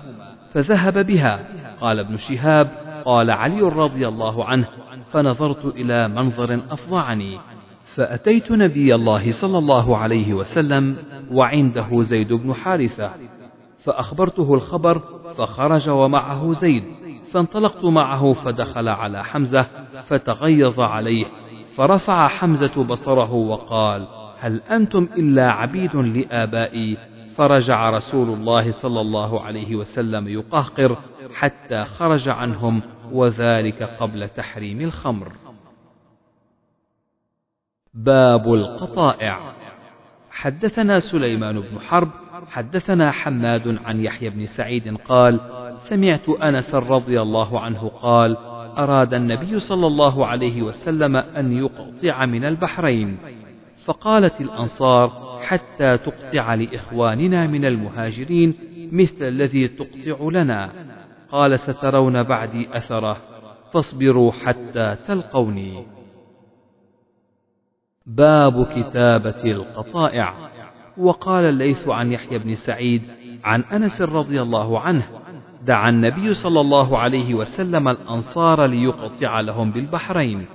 فذهب 0.54 1.06
بها. 1.06 1.40
قال 1.80 1.98
ابن 1.98 2.16
شهاب 2.16 2.68
قال 3.04 3.30
علي 3.30 3.60
رضي 3.60 4.08
الله 4.08 4.44
عنه 4.44 4.68
فنظرت 5.12 5.64
إلى 5.64 6.08
منظر 6.08 6.60
أفظعني 6.70 7.38
فأتيت 7.94 8.52
نبي 8.52 8.94
الله 8.94 9.32
صلى 9.32 9.58
الله 9.58 9.96
عليه 9.96 10.34
وسلم 10.34 10.96
وعنده 11.30 12.02
زيد 12.02 12.32
بن 12.32 12.54
حارثة 12.54 13.10
فأخبرته 13.78 14.54
الخبر 14.54 14.98
فخرج 15.36 15.88
ومعه 15.88 16.52
زيد 16.52 16.84
فانطلقت 17.32 17.84
معه 17.84 18.32
فدخل 18.32 18.88
على 18.88 19.24
حمزة 19.24 19.66
فتغيظ 20.06 20.80
عليه 20.80 21.26
فرفع 21.76 22.28
حمزة 22.28 22.84
بصره 22.84 23.32
وقال 23.32 24.08
هل 24.38 24.60
أنتم 24.70 25.08
إلا 25.16 25.50
عبيد 25.50 25.96
لآبائي؟ 25.96 26.96
فرجع 27.36 27.90
رسول 27.90 28.28
الله 28.28 28.70
صلى 28.70 29.00
الله 29.00 29.40
عليه 29.40 29.76
وسلم 29.76 30.28
يقهقر 30.28 30.96
حتى 31.34 31.84
خرج 31.84 32.28
عنهم 32.28 32.82
وذلك 33.12 33.82
قبل 33.82 34.28
تحريم 34.28 34.80
الخمر. 34.80 35.32
باب 37.94 38.54
القطائع. 38.54 39.38
حدثنا 40.30 41.00
سليمان 41.00 41.60
بن 41.60 41.80
حرب 41.80 42.10
حدثنا 42.48 43.10
حماد 43.10 43.78
عن 43.84 44.00
يحيى 44.00 44.30
بن 44.30 44.46
سعيد 44.46 44.96
قال 44.96 45.40
سمعت 45.78 46.28
أنس 46.28 46.74
رضي 46.74 47.22
الله 47.22 47.60
عنه 47.60 47.88
قال 47.88 48.36
أراد 48.78 49.14
النبي 49.14 49.58
صلى 49.58 49.86
الله 49.86 50.26
عليه 50.26 50.62
وسلم 50.62 51.16
أن 51.16 51.52
يقطع 51.52 52.26
من 52.26 52.44
البحرين 52.44 53.18
فقالت 53.84 54.40
الأنصار 54.40 55.38
حتى 55.42 55.98
تقطع 55.98 56.54
لإخواننا 56.54 57.46
من 57.46 57.64
المهاجرين 57.64 58.54
مثل 58.92 59.24
الذي 59.24 59.68
تقطع 59.68 60.28
لنا. 60.30 60.70
قال 61.30 61.58
سترون 61.58 62.22
بعدي 62.22 62.76
أثره 62.76 63.16
فاصبروا 63.72 64.32
حتى 64.32 64.96
تلقوني. 65.06 65.86
باب 68.06 68.66
كتابة 68.66 69.44
القطائع. 69.44 70.34
وقال 70.98 71.44
الليث 71.44 71.88
عن 71.88 72.12
يحيى 72.12 72.38
بن 72.38 72.54
سعيد 72.54 73.02
عن 73.44 73.62
أنس 73.62 74.02
رضي 74.02 74.42
الله 74.42 74.80
عنه 74.80 75.21
دعا 75.66 75.88
النبي 75.88 76.34
صلى 76.34 76.60
الله 76.60 76.98
عليه 76.98 77.34
وسلم 77.34 77.88
الأنصار 77.88 78.66
ليقطع 78.66 79.40
لهم 79.40 79.70
بالبحرين. 79.70 80.46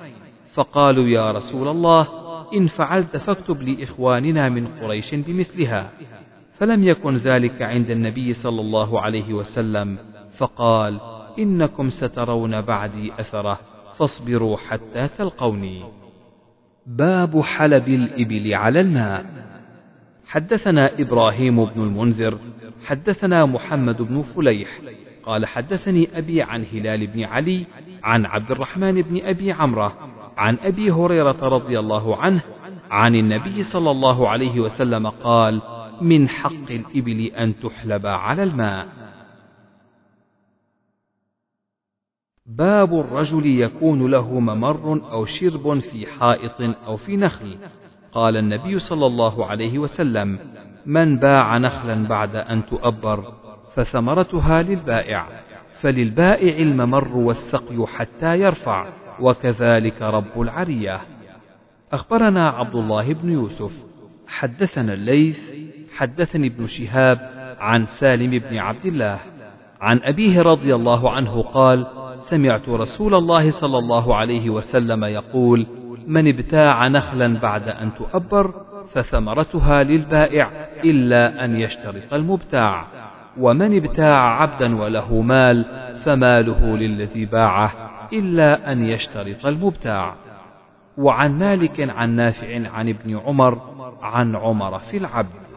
فقالوا 0.54 1.08
يا 1.08 1.32
رسول 1.32 1.68
الله 1.68 2.08
إن 2.54 2.68
فعلت 2.68 3.18
فاكتب 3.18 3.62
لإخواننا 3.62 4.50
من 4.50 4.68
قريش 4.68 5.16
بمثلها. 5.16 5.92
فلم 6.60 6.84
يكن 6.84 7.16
ذلك 7.16 7.62
عند 7.62 7.90
النبي 7.90 8.34
صلى 8.34 8.62
الله 8.62 9.02
عليه 9.02 9.34
وسلم. 9.34 9.98
فقال 10.38 11.00
إنكم 11.40 11.90
سترون 11.90 12.62
بعدي 12.62 13.14
أثره 13.20 13.60
فاصبروا 13.98 14.58
حتى 14.58 15.08
تلقوني. 15.18 15.84
باب 16.86 17.42
حلب 17.42 17.88
الإبل 17.88 18.54
على 18.54 18.82
الماء. 18.82 19.26
حدثنا 20.28 21.02
إبراهيم 21.02 21.66
بن 21.66 21.82
المنذر 21.84 22.38
حدثنا 22.88 23.46
محمد 23.46 24.02
بن 24.02 24.22
فليح 24.22 24.82
قال 25.24 25.46
حدثني 25.46 26.18
أبي 26.18 26.42
عن 26.42 26.66
هلال 26.74 27.08
بن 27.08 27.24
علي 27.24 27.66
عن 28.04 28.26
عبد 28.26 28.52
الرحمن 28.52 29.02
بن 29.02 29.26
أبي 29.26 29.52
عمرة 29.52 29.98
عن 30.38 30.58
أبي 30.62 30.92
هريرة 30.92 31.48
رضي 31.48 31.80
الله 31.80 32.18
عنه 32.18 32.42
عن 32.92 33.16
النبي 33.16 33.64
صلى 33.64 33.92
الله 33.92 34.30
عليه 34.30 34.60
وسلم 34.60 35.08
قال 35.08 35.62
من 36.02 36.30
حق 36.30 36.72
الإبل 36.72 37.22
أن 37.22 37.60
تحلب 37.60 38.06
على 38.06 38.44
الماء. 38.44 38.88
باب 42.46 43.00
الرجل 43.00 43.46
يكون 43.46 44.12
له 44.12 44.40
ممر 44.40 45.12
أو 45.12 45.26
شرب 45.26 45.80
في 45.80 46.06
حائط 46.06 46.62
أو 46.62 46.98
في 46.98 47.18
نخل 47.18 47.58
قال 48.12 48.38
النبي 48.38 48.80
صلى 48.80 49.06
الله 49.06 49.46
عليه 49.46 49.80
وسلم 49.80 50.40
من 50.88 51.18
باع 51.18 51.58
نخلا 51.58 52.08
بعد 52.08 52.36
أن 52.36 52.66
تؤبر 52.66 53.34
فثمرتها 53.76 54.62
للبائع 54.62 55.28
فللبائع 55.82 56.58
الممر 56.58 57.18
والسقي 57.18 57.88
حتى 57.88 58.40
يرفع 58.40 58.86
وكذلك 59.20 60.02
رب 60.02 60.42
العرية. 60.42 61.00
أخبرنا 61.94 62.50
عبد 62.50 62.76
الله 62.76 63.14
بن 63.14 63.32
يوسف. 63.32 63.72
حدثنا 64.28 64.94
الليث 64.94 65.52
حدثني 65.98 66.48
ابن 66.48 66.68
شهاب 66.68 67.18
عن 67.60 67.86
سالم 67.86 68.32
بن 68.32 68.58
عبد 68.58 68.86
الله. 68.86 69.20
عن 69.82 70.00
أبيه 70.04 70.42
رضي 70.42 70.76
الله 70.76 71.12
عنه 71.12 71.42
قال 71.42 71.88
سمعت 72.20 72.70
رسول 72.70 73.14
الله 73.16 73.50
صلى 73.50 73.78
الله 73.78 74.16
عليه 74.16 74.50
وسلم 74.50 75.04
يقول 75.04 75.68
من 76.08 76.28
ابتاع 76.28 76.88
نخلا 76.88 77.40
بعد 77.40 77.68
أن 77.68 77.92
تؤبر 77.94 78.54
فثمرتها 78.98 79.84
للبائع 79.84 80.52
إلا 80.84 81.46
أن 81.46 81.56
يشترط 81.56 82.14
المبتاع. 82.14 82.88
ومن 83.38 83.78
ابتاع 83.78 84.42
عبدا 84.42 84.82
وله 84.82 85.22
مال 85.22 85.66
فماله 86.06 86.78
للذي 86.78 87.26
باعه 87.26 87.72
إلا 88.14 88.72
أن 88.72 88.86
يشترط 88.86 89.46
المبتاع. 89.46 90.16
وعن 90.98 91.40
مالك 91.40 91.90
عن 91.90 92.16
نافع 92.16 92.70
عن 92.70 92.90
ابن 92.90 93.18
عمر 93.18 93.62
عن 94.02 94.36
عمر 94.36 94.80
في 94.80 94.98
العبد. 94.98 95.48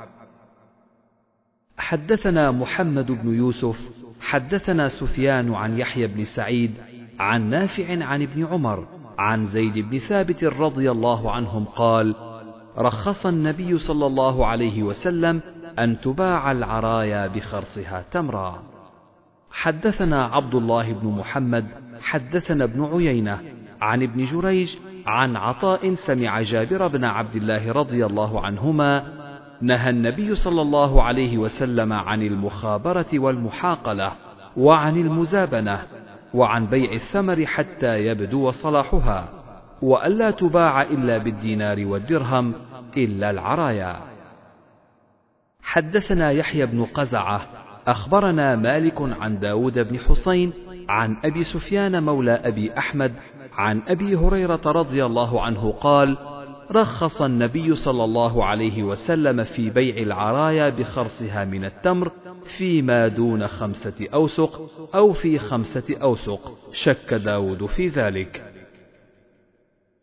حدثنا 1.78 2.50
محمد 2.50 3.12
بن 3.12 3.34
يوسف 3.34 3.90
حدثنا 4.20 4.88
سفيان 4.88 5.54
عن 5.54 5.78
يحيى 5.78 6.06
بن 6.06 6.24
سعيد 6.24 6.74
عن 7.20 7.50
نافع 7.50 8.04
عن 8.04 8.22
ابن 8.22 8.46
عمر 8.46 8.86
عن 9.18 9.44
زيد 9.46 9.78
بن 9.78 9.98
ثابت 9.98 10.44
رضي 10.44 10.90
الله 10.90 11.32
عنهم 11.32 11.64
قال 11.64 12.14
رخص 12.78 13.26
النبي 13.26 13.78
صلى 13.78 14.06
الله 14.06 14.46
عليه 14.46 14.82
وسلم 14.82 15.40
أن 15.78 16.00
تباع 16.00 16.52
العرايا 16.52 17.26
بخرصها 17.26 18.04
تمرا. 18.12 18.62
حدثنا 19.50 20.24
عبد 20.24 20.54
الله 20.54 20.92
بن 20.92 21.08
محمد 21.08 21.66
حدثنا 22.00 22.64
ابن 22.64 22.84
عيينة 22.84 23.40
عن 23.80 24.02
ابن 24.02 24.24
جريج 24.24 24.76
عن 25.06 25.36
عطاء 25.36 25.94
سمع 25.94 26.42
جابر 26.42 26.86
بن 26.86 27.04
عبد 27.04 27.36
الله 27.36 27.72
رضي 27.72 28.06
الله 28.06 28.40
عنهما 28.40 29.20
نهى 29.60 29.90
النبي 29.90 30.34
صلى 30.34 30.62
الله 30.62 31.02
عليه 31.02 31.38
وسلم 31.38 31.92
عن 31.92 32.22
المخابرة 32.22 33.06
والمحاقلة 33.14 34.12
وعن 34.56 34.96
المزابنة 34.96 35.82
وعن 36.34 36.66
بيع 36.66 36.92
الثمر 36.92 37.46
حتى 37.46 38.06
يبدو 38.06 38.50
صلاحها. 38.50 39.28
وألا 39.82 40.30
تباع 40.30 40.82
إلا 40.82 41.18
بالدينار 41.18 41.86
والدرهم 41.86 42.54
إلا 42.96 43.30
العرايا. 43.30 44.00
حدثنا 45.62 46.30
يحيى 46.30 46.66
بن 46.66 46.84
قزعة 46.84 47.40
أخبرنا 47.86 48.56
مالك 48.56 49.00
عن 49.00 49.38
داود 49.38 49.78
بن 49.78 49.98
حسين 49.98 50.52
عن 50.88 51.16
أبي 51.24 51.44
سفيان 51.44 52.02
مولى 52.02 52.32
أبي 52.32 52.78
أحمد 52.78 53.12
عن 53.52 53.82
أبي 53.88 54.16
هريرة 54.16 54.60
رضي 54.66 55.04
الله 55.06 55.42
عنه 55.42 55.72
قال 55.72 56.16
رخص 56.70 57.22
النبي 57.22 57.74
صلى 57.74 58.04
الله 58.04 58.44
عليه 58.44 58.82
وسلم 58.82 59.44
في 59.44 59.70
بيع 59.70 59.96
العرايا 59.96 60.68
بخرصها 60.68 61.44
من 61.44 61.64
التمر 61.64 62.12
فيما 62.44 63.08
دون 63.08 63.46
خمسة 63.46 64.06
أوسق 64.14 64.70
أو 64.94 65.12
في 65.12 65.38
خمسة 65.38 65.96
أوسق 66.02 66.58
شك 66.72 67.14
داود 67.14 67.66
في 67.66 67.88
ذلك. 67.88 68.59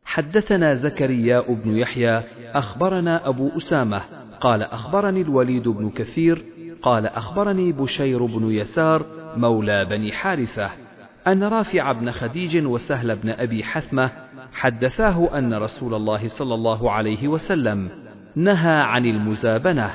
حدثنا 0.07 0.75
زكريا 0.75 1.41
بن 1.41 1.77
يحيى 1.77 2.23
أخبرنا 2.53 3.29
أبو 3.29 3.49
أسامة 3.57 4.01
قال 4.41 4.63
أخبرني 4.63 5.21
الوليد 5.21 5.67
بن 5.67 5.89
كثير 5.89 6.45
قال 6.81 7.05
أخبرني 7.05 7.71
بشير 7.71 8.25
بن 8.25 8.51
يسار 8.51 9.05
مولى 9.35 9.85
بني 9.85 10.11
حارثة 10.11 10.69
أن 11.27 11.43
رافع 11.43 11.91
بن 11.91 12.11
خديج 12.11 12.65
وسهل 12.65 13.15
بن 13.15 13.29
أبي 13.29 13.63
حثمة 13.63 14.11
حدثاه 14.53 15.37
أن 15.37 15.53
رسول 15.53 15.93
الله 15.93 16.27
صلى 16.27 16.53
الله 16.53 16.91
عليه 16.91 17.27
وسلم 17.27 17.89
نهى 18.35 18.79
عن 18.79 19.05
المزابنة 19.05 19.91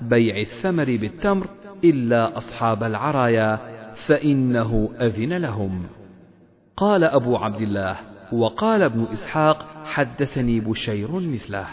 بيع 0.00 0.36
الثمر 0.36 0.84
بالتمر 0.84 1.46
إلا 1.84 2.36
أصحاب 2.36 2.82
العرايا 2.82 3.58
فإنه 3.94 4.90
أذن 5.00 5.32
لهم. 5.32 5.86
قال 6.76 7.04
أبو 7.04 7.36
عبد 7.36 7.60
الله 7.60 7.96
وقال 8.32 8.82
ابن 8.82 9.06
إسحاق 9.12 9.66
حدثني 9.84 10.60
بشير 10.60 11.12
مثله. 11.12 11.66